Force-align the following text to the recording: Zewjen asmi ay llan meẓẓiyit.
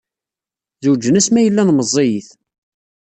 Zewjen 0.83 1.19
asmi 1.19 1.37
ay 1.39 1.49
llan 1.51 1.69
meẓẓiyit. 1.73 2.29